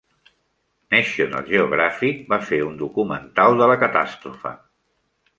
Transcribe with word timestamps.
National 0.93 1.43
Geographic 1.49 2.23
va 2.33 2.39
fer 2.47 2.59
un 2.69 2.79
documental 2.79 3.59
de 3.61 3.67
la 3.73 3.77
catàstrofe. 3.85 4.55